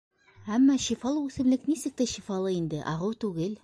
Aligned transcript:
Әммә 0.55 0.77
шифалы 0.85 1.23
үҫемлек 1.27 1.71
нисек 1.75 1.99
тә 2.03 2.11
шифалы 2.17 2.59
инде, 2.59 2.85
ағыу 2.95 3.19
түгел. 3.27 3.59